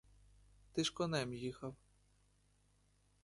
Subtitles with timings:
[0.73, 1.75] Ти ж конем їхав?